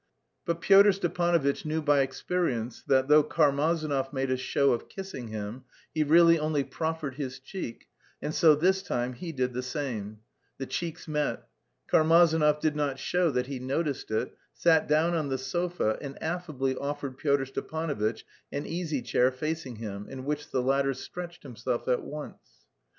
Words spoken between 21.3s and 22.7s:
himself at once.